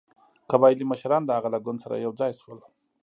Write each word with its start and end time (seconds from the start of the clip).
قبایلي 0.51 0.85
مشران 0.91 1.21
د 1.25 1.29
هغه 1.37 1.49
له 1.53 1.59
ګوند 1.65 1.79
سره 1.83 2.03
یو 2.05 2.11
ځای 2.19 2.31
شول. 2.39 2.59